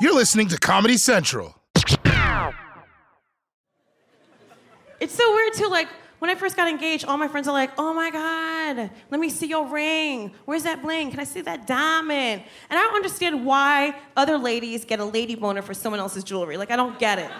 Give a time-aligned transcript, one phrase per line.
[0.00, 1.56] You're listening to Comedy Central.
[5.00, 5.68] It's so weird too.
[5.68, 5.88] Like
[6.20, 9.28] when I first got engaged, all my friends are like, "Oh my God, let me
[9.28, 10.32] see your ring.
[10.44, 11.10] Where's that bling?
[11.10, 15.34] Can I see that diamond?" And I don't understand why other ladies get a lady
[15.34, 16.56] boner for someone else's jewelry.
[16.56, 17.30] Like I don't get it.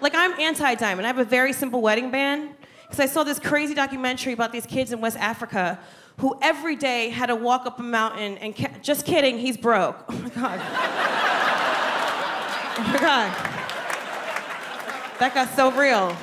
[0.00, 1.06] Like I'm anti-diamond.
[1.06, 2.50] I have a very simple wedding band
[2.82, 5.78] because I saw this crazy documentary about these kids in West Africa
[6.18, 10.04] who every day had to walk up a mountain and ca- just kidding, he's broke.
[10.08, 11.25] Oh my God.
[12.78, 13.32] oh my God.
[15.18, 16.14] That got so real.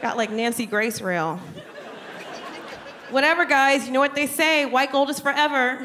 [0.00, 1.40] Got like Nancy Grace real.
[3.10, 5.84] Whatever, guys, you know what they say white gold is forever.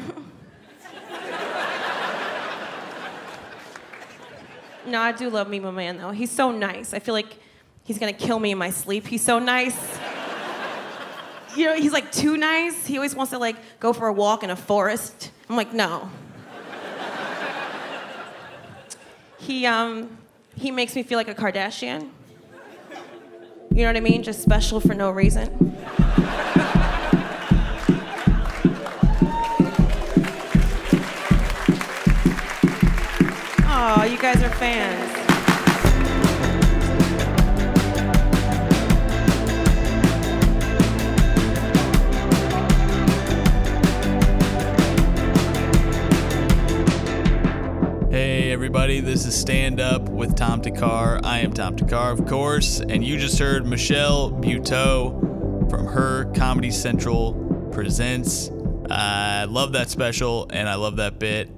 [4.86, 6.12] no, I do love me, my man, though.
[6.12, 6.94] He's so nice.
[6.94, 7.36] I feel like
[7.82, 9.08] he's gonna kill me in my sleep.
[9.08, 9.98] He's so nice.
[11.56, 12.86] You know, he's like too nice.
[12.86, 15.32] He always wants to like go for a walk in a forest.
[15.48, 16.10] I'm like, no.
[19.44, 20.16] He um
[20.56, 22.08] he makes me feel like a Kardashian.
[23.70, 24.22] You know what I mean?
[24.22, 25.48] Just special for no reason.
[33.66, 35.13] Oh, you guys are fans.
[48.74, 51.24] Everybody, this is Stand Up with Tom Thakkar.
[51.24, 56.72] I am Tom Thakkar, of course, and you just heard Michelle Buteau from her Comedy
[56.72, 57.34] Central
[57.70, 58.50] Presents.
[58.90, 61.50] I love that special and I love that bit.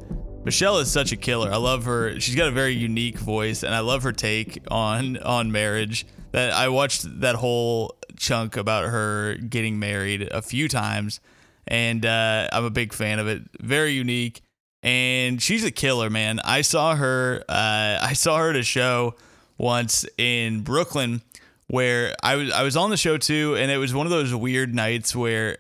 [0.45, 1.51] Michelle is such a killer.
[1.51, 2.21] I love her.
[2.21, 6.07] She's got a very unique voice, and I love her take on on marriage.
[6.33, 11.21] That I watched that whole chunk about her getting married a few times,
[11.67, 13.41] and uh, I'm a big fan of it.
[13.59, 14.43] Very unique
[14.87, 16.39] and she's a killer, man.
[16.45, 17.45] I saw her.
[17.49, 19.17] Uh, I saw her at a show
[19.59, 21.23] once in Brooklyn
[21.67, 22.53] where I was.
[22.53, 25.59] I was on the show too, and it was one of those weird nights where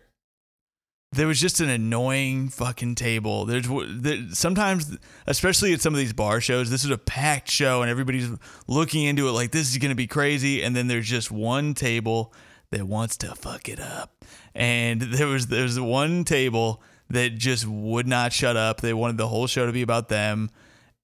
[1.10, 3.46] there was just an annoying fucking table.
[3.46, 3.66] There's
[4.00, 4.96] there, sometimes,
[5.26, 8.30] especially at some of these bar shows, this is a packed show, and everybody's
[8.68, 12.32] looking into it like this is gonna be crazy, and then there's just one table
[12.70, 14.24] that wants to fuck it up,
[14.54, 16.80] and there was there's one table
[17.10, 18.80] that just would not shut up.
[18.80, 20.50] They wanted the whole show to be about them.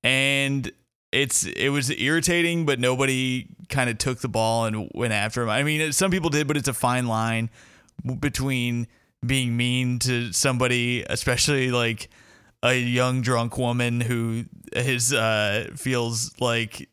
[0.02, 0.70] And
[1.12, 5.50] it's it was irritating, but nobody kind of took the ball and went after him.
[5.50, 7.50] I mean, some people did, but it's a fine line
[8.18, 8.88] between
[9.24, 12.08] being mean to somebody, especially like
[12.62, 16.88] a young drunk woman who is uh, feels like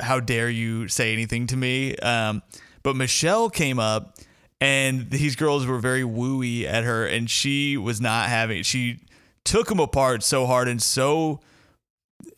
[0.00, 1.96] how dare you say anything to me.
[1.96, 2.42] Um,
[2.82, 4.18] but Michelle came up
[4.64, 8.98] and these girls were very wooey at her and she was not having she
[9.44, 11.38] took them apart so hard and so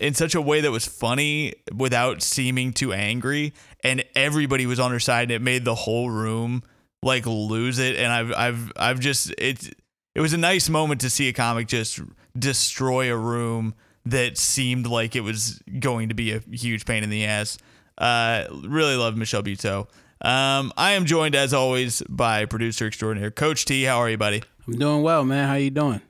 [0.00, 3.54] in such a way that was funny without seeming too angry
[3.84, 6.64] and everybody was on her side and it made the whole room
[7.00, 9.70] like lose it and I've I've I've just it's
[10.16, 12.00] it was a nice moment to see a comic just
[12.37, 13.75] destroy a room
[14.06, 17.58] that seemed like it was going to be a huge pain in the ass.
[17.98, 19.88] Uh, really love Michelle Buteau.
[20.21, 23.84] Um, I am joined as always by producer extraordinaire Coach T.
[23.84, 24.43] How are you, buddy?
[24.66, 25.49] I'm doing well, man.
[25.49, 26.00] How you doing?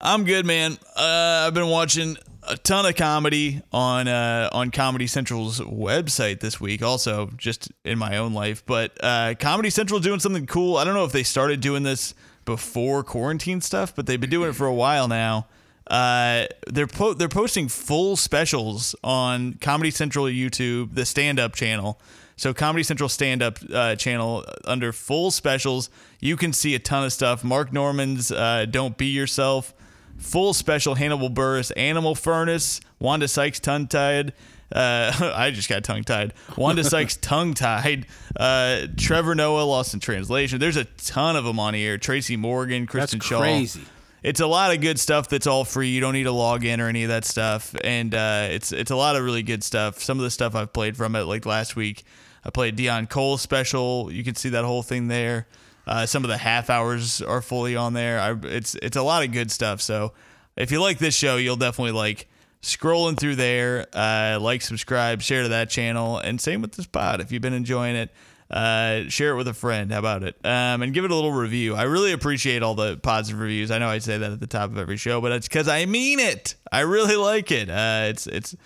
[0.00, 0.78] I'm good, man.
[0.96, 2.16] Uh, I've been watching
[2.48, 6.82] a ton of comedy on uh, on Comedy Central's website this week.
[6.82, 10.76] Also, just in my own life, but uh, Comedy Central doing something cool.
[10.76, 12.14] I don't know if they started doing this
[12.44, 15.46] before quarantine stuff, but they've been doing it for a while now.
[15.86, 22.00] Uh, they're po- they're posting full specials on Comedy Central YouTube, the stand up channel.
[22.40, 25.90] So Comedy Central stand up uh, channel under full specials,
[26.20, 27.44] you can see a ton of stuff.
[27.44, 29.74] Mark Normand's uh, "Don't Be Yourself,"
[30.16, 30.94] full special.
[30.94, 34.32] Hannibal Buress, "Animal Furnace," Wanda Sykes tongue tied.
[34.72, 36.32] Uh, I just got tongue tied.
[36.56, 38.06] Wanda Sykes tongue tied.
[38.34, 40.60] Uh, Trevor Noah lost in translation.
[40.60, 41.98] There's a ton of them on here.
[41.98, 43.82] Tracy Morgan, Kristen That's Shaw crazy.
[44.22, 45.88] it's a lot of good stuff that's all free.
[45.88, 48.90] You don't need to log in or any of that stuff, and uh, it's it's
[48.90, 50.02] a lot of really good stuff.
[50.02, 52.02] Some of the stuff I've played from it, like last week,
[52.44, 54.10] I played Deon Cole special.
[54.12, 55.46] You can see that whole thing there.
[55.86, 58.20] Uh, some of the half hours are fully on there.
[58.20, 59.80] I, it's it's a lot of good stuff.
[59.80, 60.12] So
[60.56, 62.28] if you like this show, you'll definitely like
[62.62, 63.86] scrolling through there.
[63.92, 67.20] Uh, like, subscribe, share to that channel, and same with this pod.
[67.20, 68.10] If you've been enjoying it,
[68.50, 69.92] uh, share it with a friend.
[69.92, 70.36] How about it?
[70.44, 71.74] Um, and give it a little review.
[71.74, 73.70] I really appreciate all the positive reviews.
[73.70, 75.86] I know I say that at the top of every show, but it's because I
[75.86, 76.56] mean it.
[76.70, 77.70] I really like it.
[77.70, 78.56] Uh, it's it's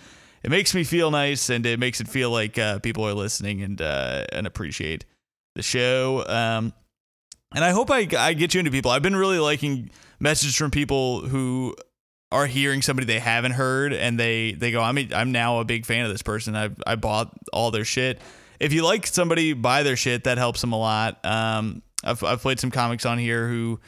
[0.45, 3.63] it makes me feel nice, and it makes it feel like uh, people are listening
[3.63, 5.07] and uh, and appreciate
[5.55, 6.25] the show.
[6.29, 6.75] Um,
[7.55, 8.91] and I hope I I get you into people.
[8.91, 11.75] I've been really liking messages from people who
[12.31, 15.65] are hearing somebody they haven't heard and they they go I'm a, I'm now a
[15.65, 16.55] big fan of this person.
[16.55, 18.21] I I bought all their shit.
[18.61, 20.25] If you like somebody, buy their shit.
[20.25, 21.25] That helps them a lot.
[21.25, 23.81] Um, I've I've played some comics on here who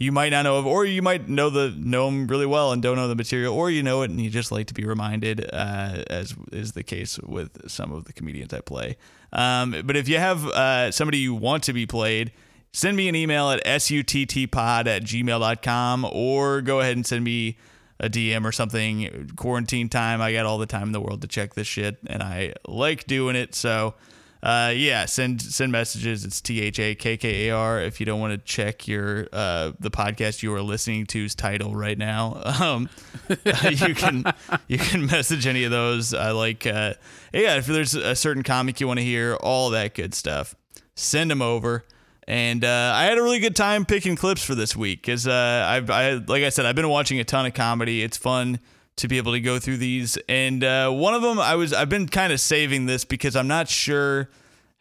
[0.00, 2.82] you might not know of, or you might know the know them really well and
[2.82, 5.44] don't know the material, or you know it and you just like to be reminded,
[5.52, 8.96] uh, as is the case with some of the comedians I play.
[9.30, 12.32] Um, but if you have uh, somebody you want to be played,
[12.72, 17.58] send me an email at suttpod at gmail.com or go ahead and send me
[18.00, 19.30] a DM or something.
[19.36, 22.22] Quarantine time, I got all the time in the world to check this shit, and
[22.22, 23.54] I like doing it.
[23.54, 23.94] So
[24.42, 26.24] uh, yeah, send send messages.
[26.24, 27.80] It's T H A K K A R.
[27.80, 31.74] If you don't want to check your uh, the podcast you are listening to's title
[31.74, 32.88] right now, um,
[33.28, 34.24] you can
[34.66, 36.14] you can message any of those.
[36.14, 36.94] I like uh,
[37.34, 37.56] yeah.
[37.56, 40.54] If there's a certain comic you want to hear, all that good stuff,
[40.94, 41.84] send them over.
[42.26, 45.66] And uh, I had a really good time picking clips for this week because uh,
[45.68, 48.02] I've I, like I said I've been watching a ton of comedy.
[48.02, 48.60] It's fun
[48.96, 50.18] to be able to go through these.
[50.28, 53.48] And uh, one of them, I was I've been kind of saving this because I'm
[53.48, 54.30] not sure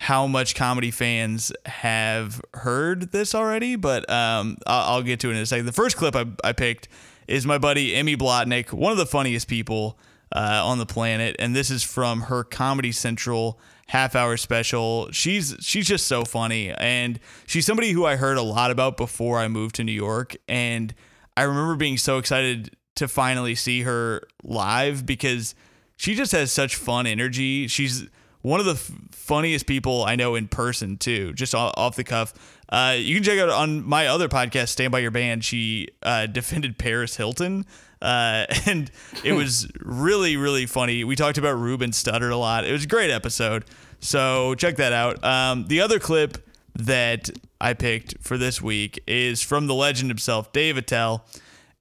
[0.02, 5.34] how much comedy fans have heard this already, but um, I'll, I'll, get to it
[5.34, 5.66] in a second.
[5.66, 6.88] The first clip I, I picked
[7.28, 10.00] is my buddy Emmy Blotnick, one of the funniest people
[10.34, 15.10] uh, on the planet, and this is from her Comedy Central half hour special.
[15.12, 19.38] She's she's just so funny, and she's somebody who I heard a lot about before
[19.38, 20.94] I moved to New York, and
[21.36, 25.56] I remember being so excited to finally see her live because
[25.96, 27.68] she just has such fun energy.
[27.68, 28.08] She's
[28.42, 32.34] one of the f- funniest people I know in person too, just off the cuff.
[32.70, 35.44] Uh, you can check out on my other podcast, Stand by Your Band.
[35.44, 37.66] She uh, defended Paris Hilton,
[38.02, 38.92] uh, and
[39.24, 41.04] it was really really funny.
[41.04, 42.66] We talked about Ruben Studdard a lot.
[42.66, 43.66] It was a great episode,
[44.00, 45.24] so check that out.
[45.24, 46.38] Um, the other clip
[46.76, 47.30] that
[47.62, 51.26] I picked for this week is from the legend himself, Dave Attell.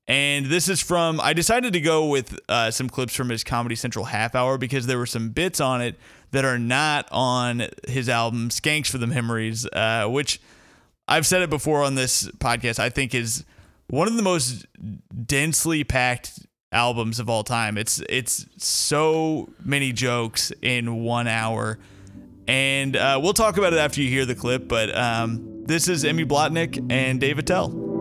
[0.08, 3.74] And this is from, I decided to go with uh, some clips from his Comedy
[3.74, 5.96] Central half hour because there were some bits on it
[6.30, 10.40] that are not on his album, Skanks for the Memories, uh, which
[11.06, 13.44] I've said it before on this podcast, I think is
[13.88, 14.66] one of the most
[15.26, 16.40] densely packed
[16.72, 17.76] albums of all time.
[17.78, 21.78] It's it's so many jokes in one hour.
[22.46, 26.02] And uh, we'll talk about it after you hear the clip, but um, this is
[26.02, 27.97] Emmy Blotnick and Dave Attell.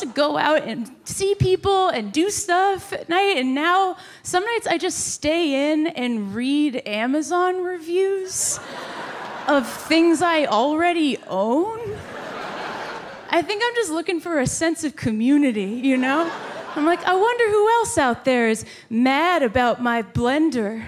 [0.00, 4.66] To go out and see people and do stuff at night, and now some nights
[4.66, 8.60] I just stay in and read Amazon reviews
[9.48, 11.78] of things I already own.
[13.30, 16.30] I think I'm just looking for a sense of community, you know?
[16.74, 20.84] I'm like, I wonder who else out there is mad about my blender.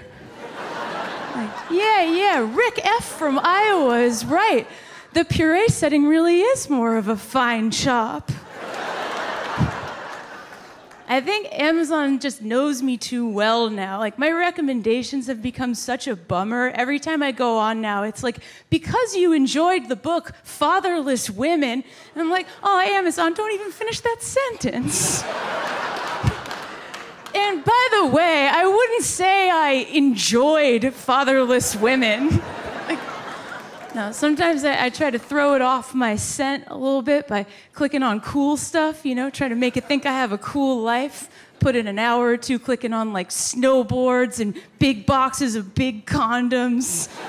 [1.35, 3.05] Like, yeah, yeah, Rick F.
[3.05, 4.67] from Iowa is right.
[5.13, 8.31] The puree setting really is more of a fine chop.
[11.13, 13.99] I think Amazon just knows me too well now.
[13.99, 16.71] Like, my recommendations have become such a bummer.
[16.73, 18.39] Every time I go on now, it's like,
[18.71, 21.83] because you enjoyed the book Fatherless Women.
[22.13, 25.21] And I'm like, oh, Amazon, don't even finish that sentence.
[27.35, 32.41] and by the way, I wouldn't say I enjoyed Fatherless Women.
[33.95, 37.45] No, sometimes I, I, try to throw it off my scent a little bit by
[37.73, 40.81] clicking on cool stuff, you know, try to make it think I have a cool
[40.81, 41.29] life.
[41.59, 46.07] Put in an hour or two clicking on like snowboards and big boxes of big
[46.07, 47.07] condoms.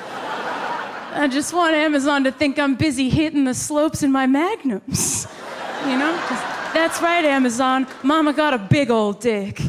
[1.13, 5.27] I just want Amazon to think I'm busy hitting the slopes in my magnums.
[5.85, 6.15] You know?
[6.73, 7.87] That's right, Amazon.
[8.03, 9.61] Mama got a big old dick.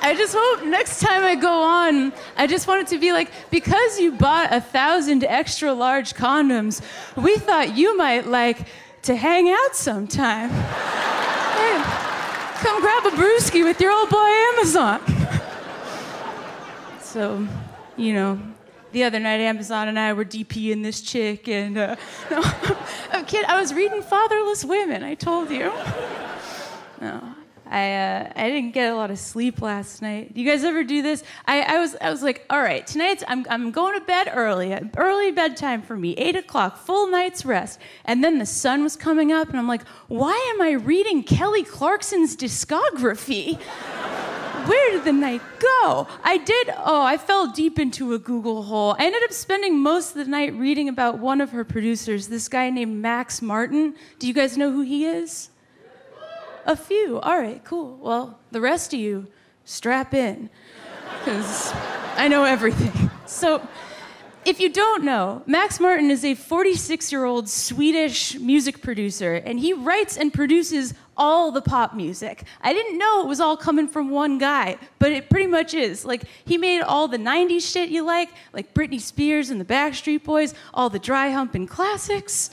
[0.00, 3.30] I just hope next time I go on, I just want it to be like,
[3.50, 6.80] because you bought a thousand extra large condoms,
[7.16, 8.66] we thought you might like
[9.02, 10.50] to hang out sometime.
[11.58, 11.82] hey,
[12.62, 15.00] come grab a brewski with your old boy Amazon.
[17.00, 17.46] so,
[17.96, 18.40] you know,
[18.92, 21.96] the other night Amazon and I were DPing this chick, and uh,
[22.30, 22.42] no,
[23.24, 23.48] kidding.
[23.48, 25.02] I was reading Fatherless Women.
[25.02, 25.72] I told you.
[27.00, 27.34] No,
[27.70, 30.34] I uh, I didn't get a lot of sleep last night.
[30.34, 31.22] Do you guys ever do this?
[31.46, 34.78] I, I was I was like, all right, tonight I'm I'm going to bed early,
[34.96, 37.78] early bedtime for me, eight o'clock, full night's rest.
[38.04, 41.62] And then the sun was coming up, and I'm like, why am I reading Kelly
[41.62, 43.58] Clarkson's discography?
[44.66, 46.06] Where did the night go?
[46.22, 48.96] I did, oh, I fell deep into a Google hole.
[48.98, 52.48] I ended up spending most of the night reading about one of her producers, this
[52.48, 53.94] guy named Max Martin.
[54.18, 55.48] Do you guys know who he is?
[56.68, 57.18] A few.
[57.20, 57.96] All right, cool.
[57.96, 59.26] Well, the rest of you,
[59.64, 60.50] strap in,
[61.18, 61.72] because
[62.14, 63.10] I know everything.
[63.24, 63.66] So,
[64.44, 69.58] if you don't know, Max Martin is a 46 year old Swedish music producer, and
[69.58, 72.44] he writes and produces all the pop music.
[72.60, 76.04] I didn't know it was all coming from one guy, but it pretty much is.
[76.04, 80.22] Like, he made all the 90s shit you like, like Britney Spears and the Backstreet
[80.22, 82.50] Boys, all the dry humping classics.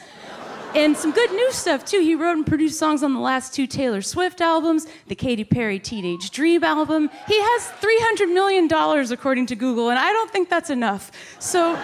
[0.76, 2.02] And some good new stuff too.
[2.02, 5.80] He wrote and produced songs on the last two Taylor Swift albums, the Katy Perry
[5.80, 7.10] Teenage Dream album.
[7.28, 8.70] He has $300 million
[9.14, 11.14] according to Google, and I don't think that's enough.
[11.40, 11.80] So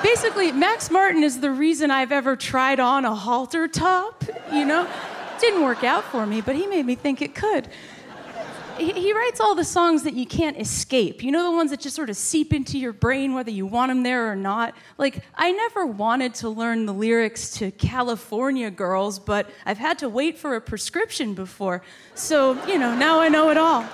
[0.00, 4.88] basically, Max Martin is the reason I've ever tried on a halter top, you know?
[5.40, 7.68] Didn't work out for me, but he made me think it could
[8.78, 11.22] he, he writes all the songs that you can't escape.
[11.22, 13.90] You know, the ones that just sort of seep into your brain whether you want
[13.90, 14.74] them there or not.
[14.98, 20.08] Like, I never wanted to learn the lyrics to California Girls, but I've had to
[20.08, 21.82] wait for a prescription before.
[22.14, 23.84] So, you know, now I know it all.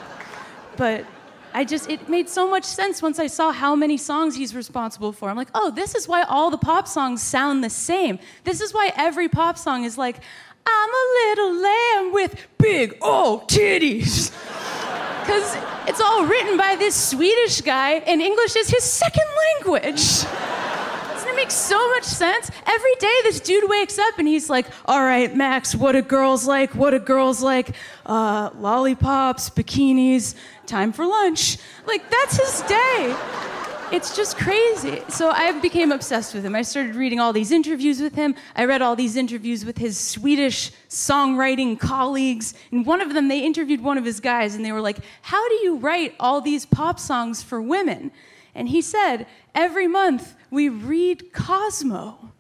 [0.76, 1.06] But
[1.54, 5.12] I just, it made so much sense once I saw how many songs he's responsible
[5.12, 5.28] for.
[5.28, 8.18] I'm like, oh, this is why all the pop songs sound the same.
[8.44, 10.20] This is why every pop song is like,
[10.66, 14.33] I'm a little lamb with big old titties.
[15.23, 20.25] Because it's all written by this Swedish guy, and English is his second language.
[21.23, 22.50] Doesn't it make so much sense?
[22.66, 26.45] Every day, this dude wakes up and he's like, All right, Max, what do girls
[26.45, 26.75] like?
[26.75, 27.76] What do girls like?
[28.04, 30.35] Uh, lollipops, bikinis,
[30.66, 31.59] time for lunch.
[31.87, 33.16] Like, that's his day
[33.92, 35.02] it's just crazy.
[35.08, 36.56] So I became obsessed with him.
[36.56, 38.34] I started reading all these interviews with him.
[38.56, 42.54] I read all these interviews with his Swedish songwriting colleagues.
[42.70, 45.46] And one of them, they interviewed one of his guys and they were like, How
[45.46, 48.11] do you write all these pop songs for women?
[48.54, 52.32] And he said, Every month we read Cosmo.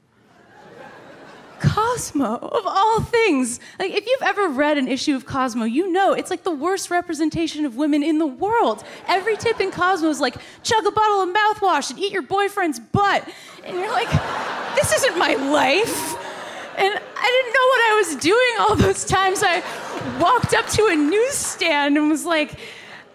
[1.62, 3.60] Cosmo, of all things.
[3.78, 6.90] Like, if you've ever read an issue of Cosmo, you know it's like the worst
[6.90, 8.84] representation of women in the world.
[9.06, 12.80] Every tip in Cosmo is like, chug a bottle of mouthwash and eat your boyfriend's
[12.80, 13.26] butt.
[13.64, 14.10] And you're like,
[14.74, 16.16] this isn't my life.
[16.76, 19.42] And I didn't know what I was doing all those times.
[19.44, 19.62] I
[20.20, 22.58] walked up to a newsstand and was like,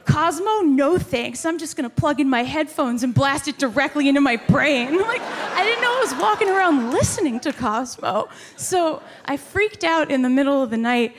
[0.08, 1.46] Cosmo, no thanks.
[1.46, 4.98] I'm just gonna plug in my headphones and blast it directly into my brain.
[5.08, 8.30] Like, I didn't know I was walking around listening to Cosmo.
[8.56, 11.16] So I freaked out in the middle of the night.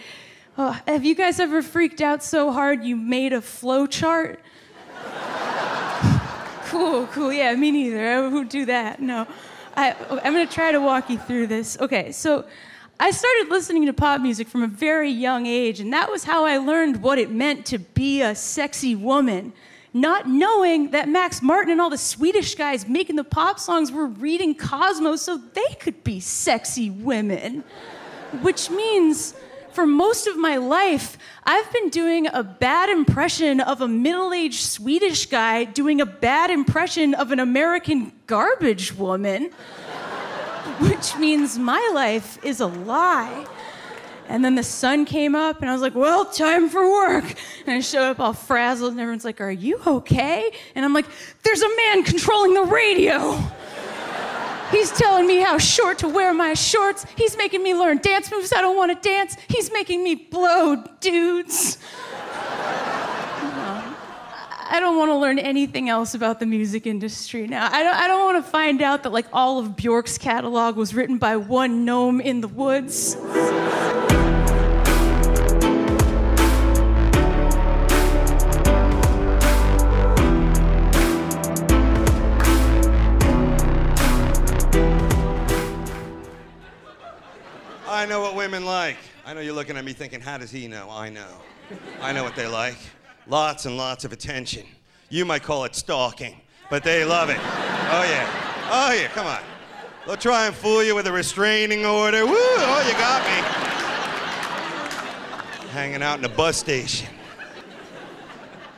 [0.57, 4.41] Oh, have you guys ever freaked out so hard you made a flow chart?
[6.67, 7.33] cool, cool.
[7.33, 8.09] Yeah, me neither.
[8.09, 9.01] I would do that.
[9.01, 9.27] No.
[9.77, 11.79] I, I'm gonna try to walk you through this.
[11.81, 12.45] Okay, so
[13.01, 16.45] I started listening to pop music from a very young age, and that was how
[16.45, 19.53] I learned what it meant to be a sexy woman.
[19.95, 24.07] Not knowing that Max Martin and all the Swedish guys making the pop songs were
[24.07, 27.63] reading Cosmo so they could be sexy women.
[28.43, 29.33] Which means
[29.71, 34.65] for most of my life, I've been doing a bad impression of a middle aged
[34.65, 39.51] Swedish guy doing a bad impression of an American garbage woman
[40.81, 43.47] which means my life is a lie.
[44.29, 47.25] And then the sun came up, and I was like, well, time for work.
[47.67, 50.51] And I showed up all frazzled, and everyone's like, are you okay?
[50.75, 51.07] And I'm like,
[51.43, 53.43] there's a man controlling the radio.
[54.71, 57.07] He's telling me how short to wear my shorts.
[57.17, 59.35] He's making me learn dance moves I don't want to dance.
[59.49, 61.79] He's making me blow dudes.
[64.71, 67.73] I don't want to learn anything else about the music industry now.
[67.73, 70.95] I don't, I don't want to find out that like all of Bjork's catalog was
[70.95, 73.17] written by one gnome in the woods.
[87.89, 88.99] I know what women like.
[89.25, 90.91] I know you're looking at me thinking, how does he know?
[90.91, 91.27] I know.
[92.03, 92.77] I know what they like
[93.29, 94.65] lots and lots of attention.
[95.11, 96.37] You might call it stalking,
[96.71, 97.39] but they love it.
[97.39, 98.69] Oh, yeah.
[98.71, 99.41] Oh, yeah, come on.
[100.07, 102.27] They'll try and fool you with a restraining order.
[102.27, 102.35] Woo!
[102.35, 103.43] Oh, you got me.
[105.71, 107.09] Hanging out in a bus station.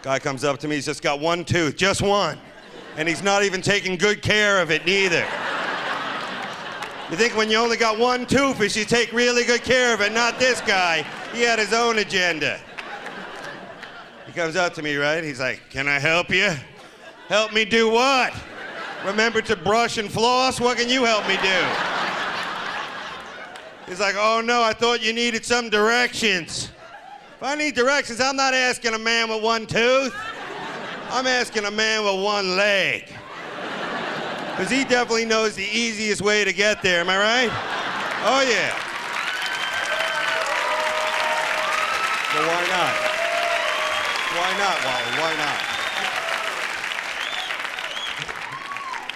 [0.03, 2.39] Guy comes up to me, he's just got one tooth, just one.
[2.97, 5.27] And he's not even taking good care of it, neither.
[7.11, 10.13] You think when you only got one tooth, you take really good care of it,
[10.13, 11.05] not this guy.
[11.33, 12.61] He had his own agenda.
[14.31, 15.25] He comes up to me, right?
[15.25, 16.55] He's like, Can I help you?
[17.27, 18.33] Help me do what?
[19.05, 20.61] Remember to brush and floss?
[20.61, 21.67] What can you help me do?
[23.89, 26.71] He's like, Oh no, I thought you needed some directions.
[27.39, 30.15] If I need directions, I'm not asking a man with one tooth.
[31.11, 33.09] I'm asking a man with one leg.
[34.53, 37.51] Because he definitely knows the easiest way to get there, am I right?
[38.23, 38.77] Oh, yeah.
[42.33, 43.10] But why not?
[44.33, 45.19] Why not, Wally?
[45.19, 45.81] Why not?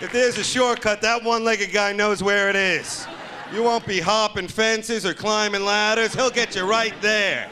[0.03, 3.07] If there's a shortcut, that one legged guy knows where it is.
[3.53, 6.15] You won't be hopping fences or climbing ladders.
[6.15, 7.49] He'll get you right there.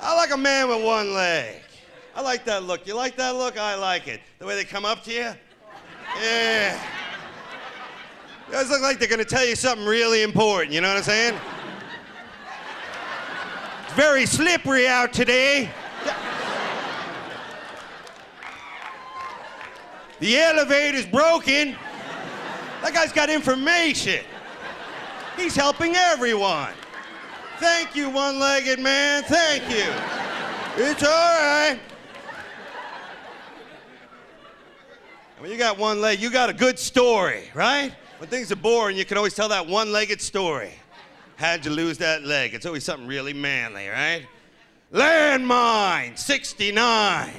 [0.00, 1.62] I like a man with one leg.
[2.14, 2.86] I like that look.
[2.86, 3.58] You like that look?
[3.58, 4.20] I like it.
[4.38, 5.32] The way they come up to you?
[6.22, 6.80] Yeah.
[8.50, 11.38] Guys look like they're gonna tell you something really important, you know what I'm saying?
[13.84, 15.68] It's very slippery out today.
[20.20, 21.76] The elevator's broken.
[22.82, 24.24] That guy's got information.
[25.36, 26.72] He's helping everyone.
[27.58, 29.22] Thank you, one legged man.
[29.24, 29.92] Thank you.
[30.76, 31.78] It's all right.
[35.38, 37.94] When you got one leg, you got a good story, right?
[38.18, 40.72] When things are boring, you can always tell that one legged story.
[41.36, 42.54] How'd you lose that leg?
[42.54, 44.26] It's always something really manly, right?
[44.92, 47.30] Landmine 69.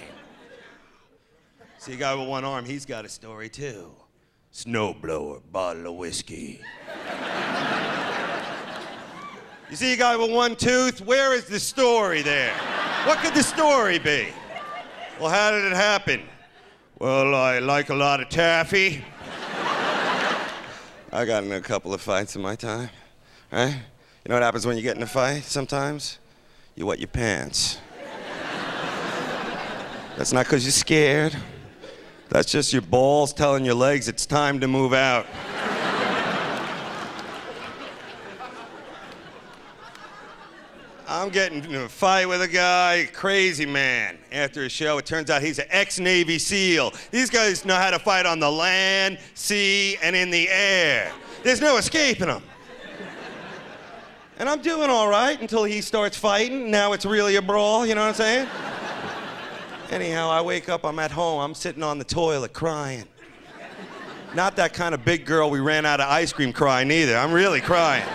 [1.87, 3.95] See a guy with one arm, he's got a story too.
[4.53, 6.59] Snowblower, bottle of whiskey.
[9.69, 12.53] you see a guy with one tooth, where is the story there?
[13.05, 14.27] What could the story be?
[15.17, 16.23] Well, how did it happen?
[16.99, 19.05] Well, I like a lot of taffy.
[21.13, 22.89] I got in a couple of fights in my time,
[23.49, 23.69] right?
[23.69, 26.19] You know what happens when you get in a fight sometimes?
[26.75, 27.77] You wet your pants.
[30.17, 31.33] That's not because you're scared.
[32.29, 35.25] That's just your balls telling your legs it's time to move out.
[41.09, 44.17] I'm getting in a fight with a guy, crazy man.
[44.29, 46.93] After a show, it turns out he's an ex Navy SEAL.
[47.11, 51.13] These guys know how to fight on the land, sea, and in the air.
[51.43, 52.43] There's no escaping them.
[54.37, 56.69] And I'm doing all right until he starts fighting.
[56.69, 58.47] Now it's really a brawl, you know what I'm saying?
[59.89, 63.05] Anyhow, I wake up, I'm at home, I'm sitting on the toilet crying.
[64.35, 67.17] Not that kind of big girl we ran out of ice cream crying either.
[67.17, 68.05] I'm really crying.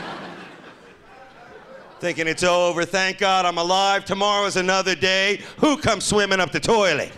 [2.01, 5.41] Thinking it's over, thank God I'm alive, tomorrow's another day.
[5.59, 7.13] Who comes swimming up the toilet?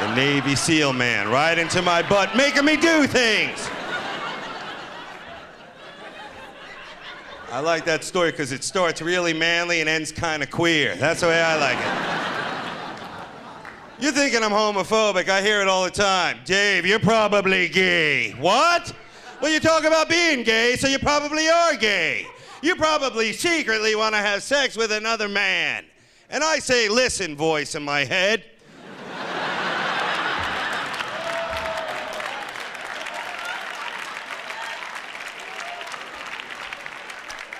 [0.00, 3.68] the Navy SEAL man, right into my butt, making me do things.
[7.52, 10.96] I like that story because it starts really manly and ends kind of queer.
[10.96, 12.13] That's the way I like it.
[14.00, 15.28] You're thinking I'm homophobic.
[15.28, 16.38] I hear it all the time.
[16.44, 18.32] Dave, you're probably gay.
[18.32, 18.92] What?
[19.40, 22.26] Well, you talk about being gay, so you probably are gay.
[22.60, 25.84] You probably secretly want to have sex with another man.
[26.28, 28.42] And I say, listen, voice in my head.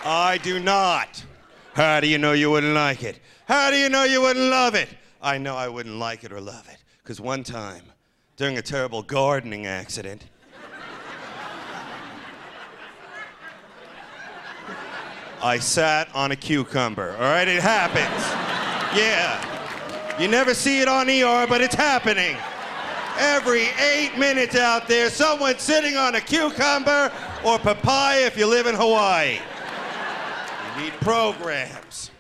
[0.07, 1.25] I do not.
[1.75, 3.21] How do you know you wouldn't like it?
[3.47, 4.89] How do you know you wouldn't love it?
[5.25, 6.77] I know I wouldn't like it or love it.
[7.03, 7.83] Because one time,
[8.37, 10.27] during a terrible gardening accident,
[15.43, 17.13] I sat on a cucumber.
[17.13, 18.25] All right, it happens.
[18.99, 20.21] Yeah.
[20.21, 22.37] You never see it on ER, but it's happening.
[23.19, 27.11] Every eight minutes out there, someone's sitting on a cucumber
[27.45, 29.39] or papaya if you live in Hawaii.
[30.77, 32.11] You need programs.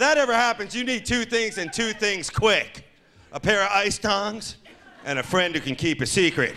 [0.00, 2.86] That ever happens, you need two things and two things quick
[3.32, 4.56] a pair of ice tongs
[5.04, 6.54] and a friend who can keep a secret.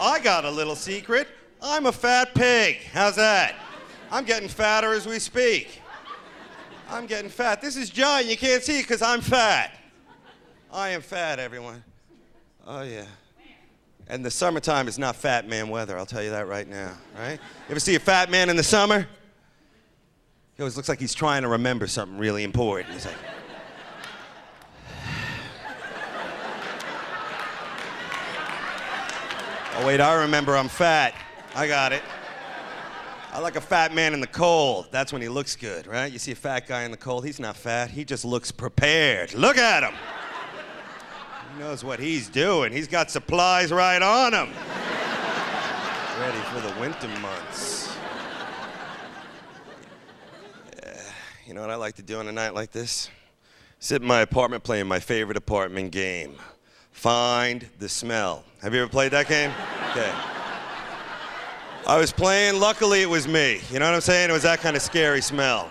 [0.00, 1.28] I got a little secret.
[1.60, 2.78] I'm a fat pig.
[2.90, 3.56] How's that?
[4.10, 5.82] I'm getting fatter as we speak.
[6.88, 7.60] I'm getting fat.
[7.60, 8.26] This is John.
[8.26, 9.78] You can't see because I'm fat.
[10.72, 11.84] I am fat, everyone.
[12.66, 13.04] Oh, yeah.
[14.06, 17.34] And the summertime is not fat man weather, I'll tell you that right now, right?
[17.34, 19.06] You ever see a fat man in the summer?
[20.58, 22.92] He always looks like he's trying to remember something really important.
[22.92, 23.14] He's like,
[29.76, 31.14] oh, wait, I remember I'm fat.
[31.54, 32.02] I got it.
[33.32, 34.88] I like a fat man in the cold.
[34.90, 36.10] That's when he looks good, right?
[36.10, 39.34] You see a fat guy in the cold, he's not fat, he just looks prepared.
[39.34, 39.94] Look at him.
[41.52, 42.72] He knows what he's doing.
[42.72, 44.48] He's got supplies right on him.
[46.20, 47.94] Ready for the winter months.
[50.82, 51.00] Yeah.
[51.48, 53.08] You know what I like to do on a night like this?
[53.78, 56.36] Sit in my apartment playing my favorite apartment game.
[56.92, 58.44] Find the smell.
[58.60, 59.50] Have you ever played that game?
[59.92, 60.12] Okay.
[61.86, 63.62] I was playing, luckily it was me.
[63.70, 64.28] You know what I'm saying?
[64.28, 65.70] It was that kind of scary smell.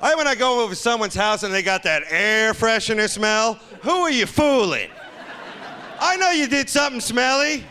[0.00, 3.60] I when I go over to someone's house and they got that air freshener smell,
[3.82, 4.88] who are you fooling?
[6.00, 7.62] I know you did something smelly.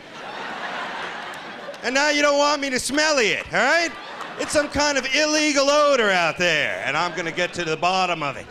[1.82, 3.90] And now you don't want me to smell it, all right?
[4.38, 8.22] It's some kind of illegal odor out there, and I'm gonna get to the bottom
[8.22, 8.46] of it.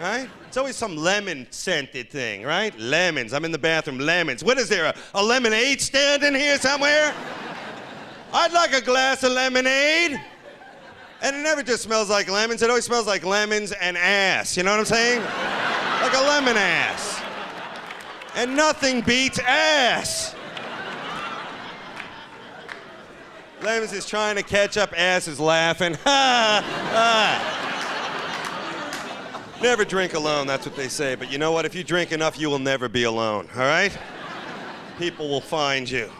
[0.00, 0.28] Right?
[0.48, 2.76] It's always some lemon scented thing, right?
[2.78, 3.32] Lemons.
[3.32, 4.42] I'm in the bathroom, lemons.
[4.42, 7.14] What is there, a, a lemonade stand in here somewhere?
[8.32, 10.20] I'd like a glass of lemonade.
[11.22, 14.56] And it never just smells like lemons, it always smells like lemons and ass.
[14.56, 15.22] You know what I'm saying?
[16.02, 17.22] like a lemon ass.
[18.34, 20.34] And nothing beats ass.
[23.62, 25.96] Lemons is trying to catch up, ass is laughing.
[26.04, 26.62] Ha!
[26.92, 27.58] ha.
[29.62, 31.14] Never drink alone, that's what they say.
[31.14, 31.64] But you know what?
[31.64, 33.96] If you drink enough, you will never be alone, all right?
[34.98, 36.10] People will find you.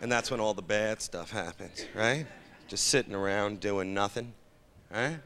[0.00, 2.26] And that's when all the bad stuff happens, right?
[2.68, 4.32] Just sitting around doing nothing,
[4.92, 5.18] right?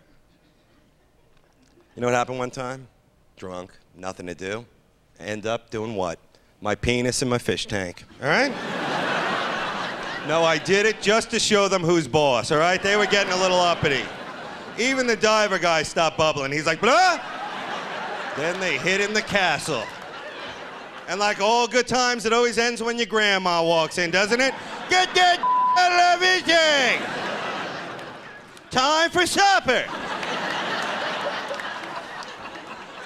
[1.95, 2.89] You know what happened one time?
[3.37, 4.65] Drunk, nothing to do.
[5.21, 6.19] End up doing what?
[6.63, 8.53] My penis in my fish tank, all right?
[10.27, 12.83] No, I did it just to show them who's boss, all right?
[12.83, 14.03] They were getting a little uppity.
[14.79, 16.53] Even the diver guy stopped bubbling.
[16.53, 17.21] He's like, blah!
[18.37, 19.85] Then they hit in the castle.
[21.09, 24.53] And like all good times, it always ends when your grandma walks in, doesn't it?
[24.91, 25.39] Get that
[25.79, 27.01] out of everything!
[28.71, 29.85] Time for supper!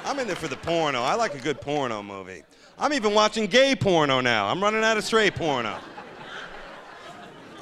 [0.05, 1.03] I'm in there for the porno.
[1.03, 2.43] I like a good porno movie.
[2.79, 4.49] I'm even watching gay porno now.
[4.49, 5.79] I'm running out of straight porno.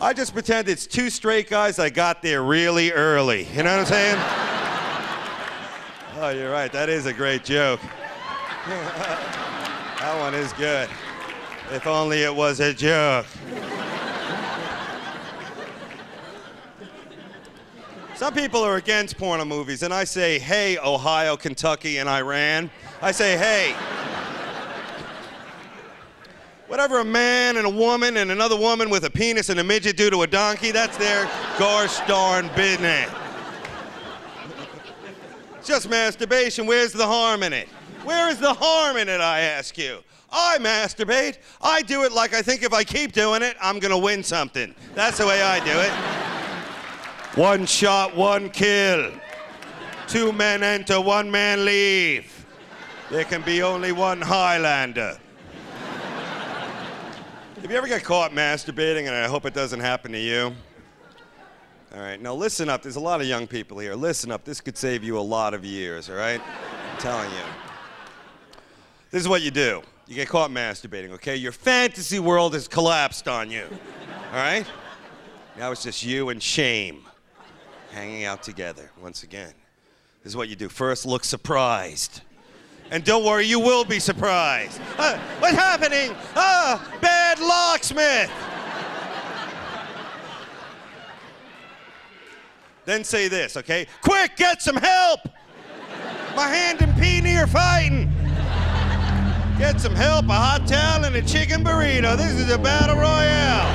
[0.00, 3.48] I just pretend it's two straight guys I got there really early.
[3.48, 4.16] You know what I'm saying?
[6.18, 6.70] oh, you're right.
[6.70, 7.80] That is a great joke.
[8.68, 10.88] that one is good.
[11.72, 13.26] If only it was a joke.
[18.14, 22.70] Some people are against porno movies, and I say, hey, Ohio, Kentucky, and Iran.
[23.02, 23.74] I say, hey,
[26.68, 29.96] whatever a man and a woman and another woman with a penis and a midget
[29.96, 31.24] do to a donkey, that's their
[31.58, 33.10] gosh darn business.
[35.64, 36.66] Just masturbation.
[36.66, 37.68] Where's the harm in it?
[38.04, 39.98] Where is the harm in it, I ask you?
[40.30, 41.38] I masturbate.
[41.60, 44.22] I do it like I think if I keep doing it, I'm going to win
[44.22, 44.74] something.
[44.94, 47.38] That's the way I do it.
[47.38, 49.10] One shot, one kill.
[50.06, 52.46] Two men enter, one man leave.
[53.10, 55.18] There can be only one Highlander.
[57.62, 60.54] If you ever get caught masturbating, and I hope it doesn't happen to you,
[61.94, 62.82] all right, now listen up.
[62.82, 63.94] There's a lot of young people here.
[63.94, 64.44] Listen up.
[64.44, 66.40] This could save you a lot of years, all right?
[66.40, 67.44] I'm telling you.
[69.10, 71.36] This is what you do you get caught masturbating, okay?
[71.36, 73.64] Your fantasy world has collapsed on you,
[74.32, 74.64] all right?
[75.58, 77.02] Now it's just you and shame
[77.90, 79.52] hanging out together once again.
[80.22, 80.70] This is what you do.
[80.70, 82.22] First, look surprised.
[82.90, 84.80] And don't worry, you will be surprised.
[84.96, 86.14] Uh, what's happening?
[86.34, 88.30] Ah, bad locksmith.
[92.86, 93.86] then say this, okay?
[94.00, 95.20] Quick, get some help!
[96.34, 98.10] My hand and Peony are fighting.
[99.58, 102.16] Get some help, a hot towel, and a chicken burrito.
[102.16, 103.68] This is a battle royale.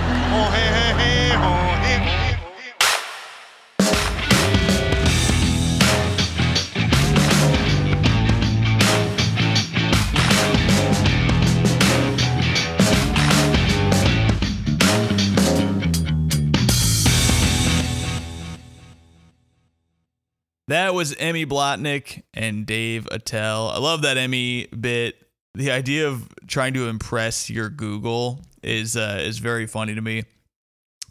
[20.67, 23.69] That was Emmy Blotnick and Dave Attell.
[23.69, 25.15] I love that Emmy bit.
[25.55, 30.23] The idea of trying to impress your Google is uh, is very funny to me.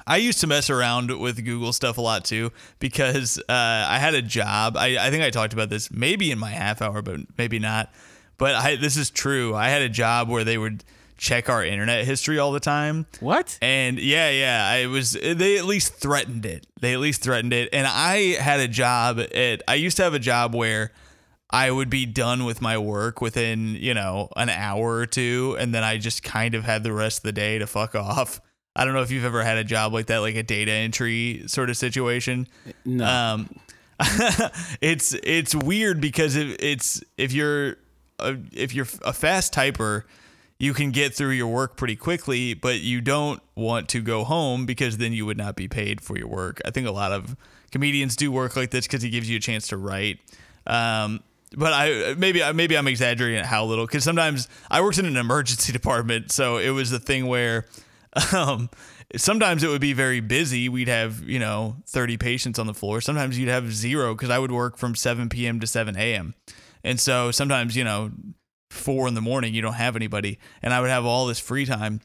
[0.06, 4.14] I used to mess around with Google stuff a lot too because uh, I had
[4.14, 4.76] a job.
[4.76, 7.92] I, I think I talked about this maybe in my half hour, but maybe not.
[8.38, 9.54] But I, this is true.
[9.54, 10.82] I had a job where they would
[11.22, 13.06] check our internet history all the time.
[13.20, 13.56] What?
[13.62, 15.12] And yeah, yeah, I was.
[15.12, 16.66] They at least threatened it.
[16.80, 17.68] They at least threatened it.
[17.72, 19.62] And I had a job at.
[19.68, 20.90] I used to have a job where
[21.48, 25.72] I would be done with my work within you know an hour or two, and
[25.72, 28.40] then I just kind of had the rest of the day to fuck off.
[28.74, 31.44] I don't know if you've ever had a job like that, like a data entry
[31.46, 32.48] sort of situation.
[32.84, 33.06] No.
[33.06, 33.48] Um,
[34.80, 37.76] it's it's weird because if it's if you're
[38.18, 40.04] a, if you're a fast typer,
[40.62, 44.64] you can get through your work pretty quickly, but you don't want to go home
[44.64, 46.60] because then you would not be paid for your work.
[46.64, 47.34] I think a lot of
[47.72, 50.20] comedians do work like this because it gives you a chance to write.
[50.64, 51.24] Um,
[51.56, 55.72] but I maybe maybe I'm exaggerating how little because sometimes I worked in an emergency
[55.80, 57.66] department, so it was the thing where
[58.32, 58.70] um,
[59.16, 60.68] sometimes it would be very busy.
[60.68, 63.00] We'd have you know 30 patients on the floor.
[63.00, 65.58] Sometimes you'd have zero because I would work from 7 p.m.
[65.58, 66.34] to 7 a.m.
[66.84, 68.12] And so sometimes you know
[68.72, 71.66] four in the morning you don't have anybody, and I would have all this free
[71.66, 72.00] time.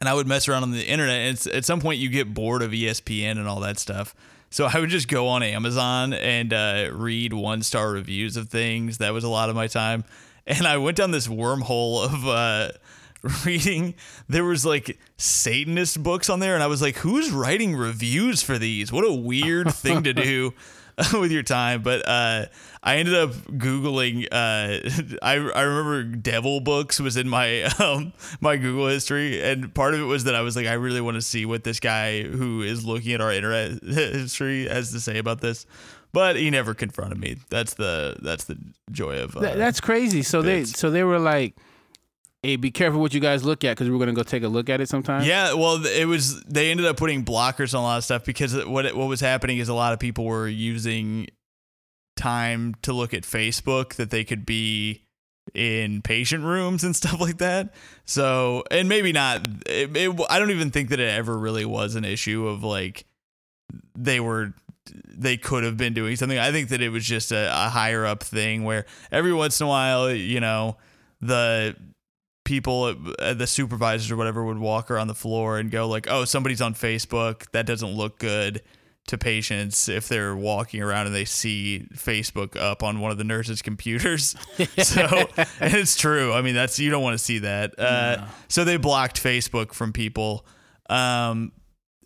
[0.00, 1.16] and I would mess around on the internet.
[1.16, 4.14] And at some point, you get bored of ESPN and all that stuff.
[4.50, 8.98] So I would just go on Amazon and uh, read one star reviews of things.
[8.98, 10.04] That was a lot of my time.
[10.46, 12.70] And I went down this wormhole of uh,
[13.44, 13.94] reading.
[14.28, 18.56] There was like Satanist books on there, and I was like, "Who's writing reviews for
[18.56, 18.90] these?
[18.92, 20.54] What a weird thing to do."
[21.12, 22.46] with your time, but uh,
[22.82, 24.24] I ended up googling.
[24.24, 29.94] Uh, I I remember Devil Books was in my um, my Google history, and part
[29.94, 32.22] of it was that I was like, I really want to see what this guy
[32.22, 35.66] who is looking at our internet history has to say about this.
[36.12, 37.36] But he never confronted me.
[37.50, 38.58] That's the that's the
[38.90, 40.22] joy of uh, Th- that's crazy.
[40.22, 41.54] So they so they were like,
[42.42, 44.68] "Hey, be careful what you guys look at because we're gonna go take a look
[44.68, 47.98] at it sometime." Yeah, well, it was they ended up putting blockers on a lot
[47.98, 51.28] of stuff because what what was happening is a lot of people were using
[52.16, 55.04] time to look at Facebook that they could be
[55.54, 57.74] in patient rooms and stuff like that.
[58.04, 59.42] So, and maybe not.
[59.66, 63.06] It, it, I don't even think that it ever really was an issue of like
[63.96, 64.54] they were
[65.06, 66.38] they could have been doing something.
[66.38, 69.66] I think that it was just a, a higher up thing where every once in
[69.66, 70.76] a while, you know,
[71.20, 71.76] the
[72.48, 76.24] people uh, the supervisors or whatever would walk around the floor and go like oh
[76.24, 77.48] somebody's on facebook.
[77.50, 78.62] That doesn't look good
[79.08, 83.24] to patients if they're walking around and they see facebook up on one of the
[83.24, 84.34] nurses computers.
[84.82, 85.28] So
[85.60, 86.32] and it's true.
[86.32, 87.78] I mean that's you don't want to see that.
[87.78, 90.46] Uh, so they blocked facebook from people.
[90.88, 91.52] Um,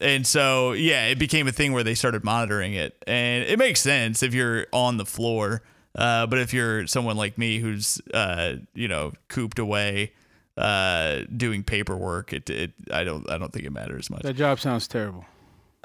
[0.01, 3.01] and so yeah it became a thing where they started monitoring it.
[3.07, 5.63] And it makes sense if you're on the floor
[5.95, 10.13] uh, but if you're someone like me who's uh, you know cooped away
[10.57, 14.23] uh, doing paperwork, it, it I don't I don't think it matters much.
[14.23, 15.25] That job sounds terrible.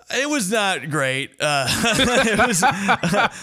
[0.10, 1.67] It was not great, uh,
[1.99, 2.62] it was,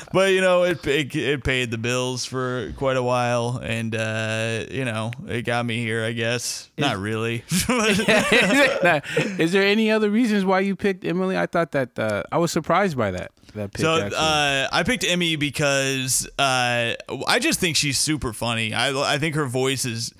[0.14, 4.64] but you know it, it it paid the bills for quite a while, and uh,
[4.70, 6.02] you know it got me here.
[6.02, 7.44] I guess not really.
[7.68, 9.00] Now,
[9.38, 11.36] Is there any other reasons why you picked Emily?
[11.36, 13.32] I thought that uh, I was surprised by that.
[13.54, 13.82] That pick.
[13.82, 16.94] So uh, I picked Emmy because uh,
[17.28, 18.72] I just think she's super funny.
[18.72, 20.14] I I think her voice is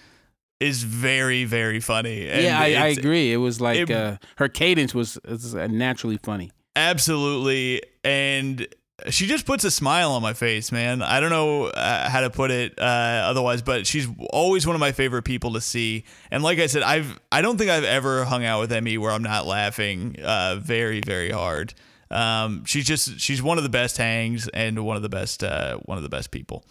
[0.65, 2.29] is very very funny.
[2.29, 3.33] And yeah, I, I agree.
[3.33, 6.51] It was like it- uh, her cadence was, was naturally funny.
[6.77, 8.67] Absolutely, and
[9.11, 11.03] she just puts a smile on my face, man.
[11.03, 14.81] I don't know uh, how to put it uh, otherwise, but she's always one of
[14.81, 16.05] my favorite people to see.
[16.31, 19.11] And like I said, I've I don't think I've ever hung out with Emmy where
[19.11, 21.75] I'm not laughing uh, very very hard.
[22.11, 25.79] Um, she's just she's one of the best hangs and one of the best uh,
[25.79, 26.65] one of the best people.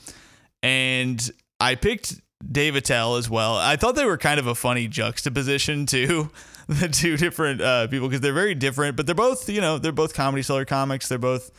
[0.62, 1.30] And
[1.60, 2.16] I picked
[2.52, 3.56] Dave Attell as well.
[3.58, 6.30] I thought they were kind of a funny juxtaposition too,
[6.68, 9.92] the two different uh, people because they're very different, but they're both you know they're
[9.92, 11.08] both Comedy Cellar comics.
[11.08, 11.52] They're both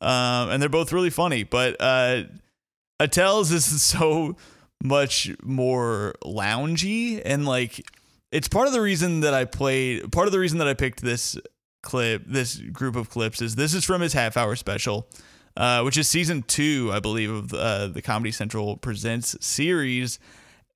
[0.00, 1.42] um, and they're both really funny.
[1.42, 2.24] But uh,
[3.00, 4.36] Attell's is so
[4.82, 7.84] much more loungy and like
[8.30, 10.12] it's part of the reason that I played.
[10.12, 11.36] Part of the reason that I picked this
[11.82, 15.08] clip, this group of clips, is this is from his half hour special.
[15.58, 20.20] Uh, which is season two, I believe, of uh, the Comedy Central Presents series.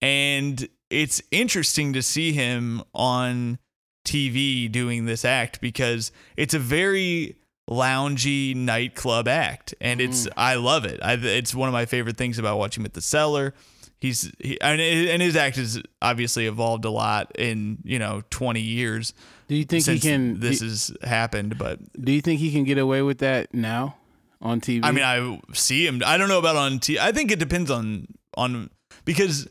[0.00, 3.60] And it's interesting to see him on
[4.04, 7.36] TV doing this act because it's a very
[7.70, 10.98] loungy nightclub act, and it's I love it.
[11.00, 13.54] I, it's one of my favorite things about watching him at the cellar.
[14.00, 18.60] He's he, and and his act has obviously evolved a lot in you know 20
[18.60, 19.14] years
[19.46, 20.40] Do you think he can?
[20.40, 23.94] this has happened, but do you think he can get away with that now
[24.42, 24.80] on TV?
[24.82, 26.02] I mean, I see him.
[26.04, 26.98] I don't know about on TV.
[26.98, 28.70] I think it depends on on
[29.04, 29.48] because